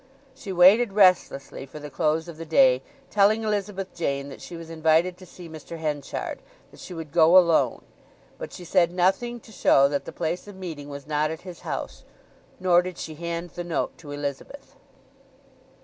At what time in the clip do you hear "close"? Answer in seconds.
1.91-2.27